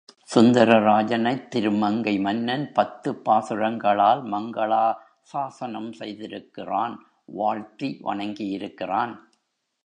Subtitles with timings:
[0.35, 6.95] சுந்தரராஜனைத் திருமங்கை மன்னன் பத்துப் பாசுரங்களால் மங்களாசாஸனம் செய்திருக்கிறான்
[7.25, 9.13] வாழ்த்தி வணங்கியிருக்கிறான்.